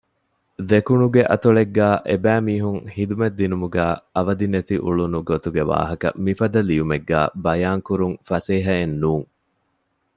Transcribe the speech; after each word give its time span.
ދެކުނުގެ 0.69 1.21
އަތޮޅެއްގައި 1.31 1.97
އެބައިމީހުން 2.09 2.81
ޚިދުމަތްދިނުމުގައި 2.95 3.95
އަވަދިނެތިއުޅުނު 4.15 5.19
ގޮތުގެ 5.29 5.63
ވާހަކަ 5.71 6.09
މިފަދަ 6.25 6.59
ލިޔުމެއްގައި 6.69 7.29
ބަޔާންކުރުން 7.43 8.15
ފަސޭހައެއް 8.29 8.95
ނޫން 9.01 9.27